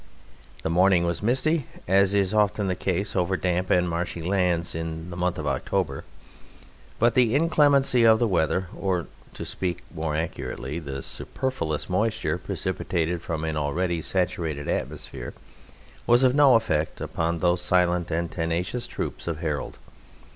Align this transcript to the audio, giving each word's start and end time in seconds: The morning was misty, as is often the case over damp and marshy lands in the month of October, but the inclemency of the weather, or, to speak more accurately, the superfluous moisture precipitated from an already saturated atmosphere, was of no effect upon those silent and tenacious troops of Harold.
The 0.63 0.69
morning 0.71 1.05
was 1.05 1.21
misty, 1.21 1.67
as 1.87 2.15
is 2.15 2.33
often 2.33 2.65
the 2.67 2.73
case 2.73 3.15
over 3.15 3.37
damp 3.37 3.69
and 3.69 3.87
marshy 3.87 4.23
lands 4.23 4.73
in 4.73 5.11
the 5.11 5.15
month 5.15 5.37
of 5.37 5.45
October, 5.45 6.03
but 6.97 7.13
the 7.13 7.35
inclemency 7.35 8.03
of 8.03 8.17
the 8.17 8.27
weather, 8.27 8.67
or, 8.75 9.05
to 9.35 9.45
speak 9.45 9.83
more 9.93 10.15
accurately, 10.15 10.79
the 10.79 11.03
superfluous 11.03 11.87
moisture 11.87 12.39
precipitated 12.39 13.21
from 13.21 13.43
an 13.43 13.55
already 13.55 14.01
saturated 14.01 14.67
atmosphere, 14.67 15.35
was 16.07 16.23
of 16.23 16.33
no 16.33 16.55
effect 16.55 16.99
upon 16.99 17.37
those 17.37 17.61
silent 17.61 18.09
and 18.09 18.31
tenacious 18.31 18.87
troops 18.87 19.27
of 19.27 19.37
Harold. 19.41 19.77